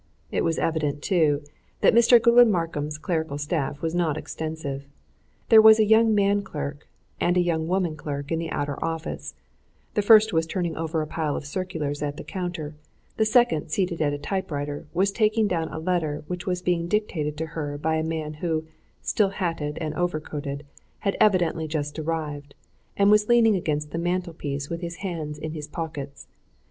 It 0.31 0.43
was 0.43 0.57
evident, 0.57 1.03
too, 1.03 1.43
that 1.81 1.93
Mr. 1.93 2.19
Godwin 2.19 2.49
Markham's 2.49 2.97
clerical 2.97 3.37
staff 3.37 3.83
was 3.83 3.93
not 3.93 4.17
extensive. 4.17 4.87
There 5.49 5.61
was 5.61 5.77
a 5.77 5.85
young 5.85 6.15
man 6.15 6.41
clerk, 6.41 6.87
and 7.19 7.37
a 7.37 7.39
young 7.39 7.67
woman 7.67 7.95
clerk 7.95 8.31
in 8.31 8.39
the 8.39 8.49
outer 8.49 8.83
office: 8.83 9.35
the 9.93 10.01
first 10.01 10.33
was 10.33 10.47
turning 10.47 10.75
over 10.75 11.03
a 11.03 11.05
pile 11.05 11.35
of 11.35 11.45
circulars 11.45 12.01
at 12.01 12.17
the 12.17 12.23
counter; 12.23 12.73
the 13.17 13.25
second, 13.25 13.69
seated 13.69 14.01
at 14.01 14.11
a 14.11 14.17
typewriter, 14.17 14.87
was 14.91 15.11
taking 15.11 15.47
down 15.47 15.67
a 15.69 15.77
letter 15.77 16.23
which 16.25 16.47
was 16.47 16.63
being 16.63 16.87
dictated 16.87 17.37
to 17.37 17.45
her 17.53 17.77
by 17.77 17.97
a 17.97 18.03
man 18.03 18.33
who, 18.41 18.65
still 19.03 19.29
hatted 19.29 19.77
and 19.79 19.93
overcoated, 19.93 20.63
had 21.01 21.15
evidently 21.19 21.67
just 21.67 21.99
arrived, 21.99 22.55
and 22.97 23.11
was 23.11 23.29
leaning 23.29 23.55
against 23.55 23.91
the 23.91 23.99
mantelpiece 23.99 24.67
with 24.67 24.81
his 24.81 24.95
hands 25.05 25.37
in 25.37 25.51
his 25.51 25.67
pockets. 25.67 26.25